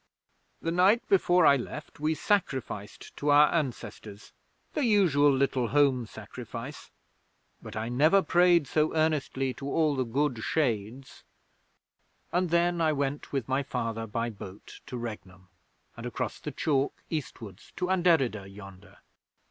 'The 0.63 0.71
night 0.71 1.07
before 1.09 1.45
I 1.45 1.55
left 1.57 1.99
we 1.99 2.15
sacrificed 2.15 3.15
to 3.17 3.29
our 3.29 3.53
ancestors 3.53 4.33
the 4.73 4.83
usual 4.83 5.31
little 5.31 5.67
Home 5.67 6.07
Sacrifice 6.07 6.89
but 7.61 7.75
I 7.75 7.87
never 7.87 8.23
prayed 8.23 8.65
so 8.65 8.95
earnestly 8.95 9.53
to 9.53 9.67
all 9.69 9.95
the 9.95 10.03
Good 10.03 10.39
Shades, 10.43 11.23
and 12.31 12.49
then 12.49 12.81
I 12.81 12.91
went 12.93 13.31
with 13.31 13.47
my 13.47 13.61
Father 13.61 14.07
by 14.07 14.31
boat 14.31 14.79
to 14.87 14.97
Regnum, 14.97 15.49
and 15.95 16.07
across 16.07 16.39
the 16.39 16.49
chalk 16.51 16.95
eastwards 17.11 17.71
to 17.75 17.91
Anderida 17.91 18.47
yonder.' 18.47 18.97